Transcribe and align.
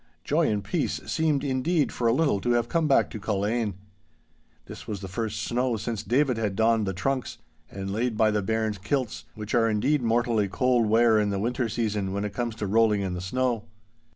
Joy 0.23 0.47
and 0.47 0.63
peace 0.63 0.99
seemed 1.05 1.43
indeed 1.43 1.91
for 1.91 2.07
a 2.07 2.11
little 2.11 2.41
to 2.41 2.53
have 2.53 2.67
come 2.67 2.87
back 2.87 3.11
to 3.11 3.19
Culzean. 3.19 3.75
This 4.65 4.87
was 4.87 4.99
the 5.01 5.07
first 5.07 5.43
snow 5.43 5.77
since 5.77 6.01
David 6.01 6.37
had 6.37 6.55
donned 6.55 6.87
the 6.87 6.93
trunks, 6.93 7.37
and 7.69 7.93
laid 7.93 8.17
by 8.17 8.31
the 8.31 8.41
bairn's 8.41 8.79
kilts—which 8.79 9.53
are 9.53 9.69
indeed 9.69 10.01
mortally 10.01 10.47
cold 10.47 10.87
wear 10.87 11.19
in 11.19 11.29
the 11.29 11.37
winter 11.37 11.69
season 11.69 12.13
when 12.13 12.25
it 12.25 12.33
comes 12.33 12.55
to 12.55 12.65
rolling 12.65 13.01
in 13.01 13.13
the 13.13 13.21
snow. 13.21 13.65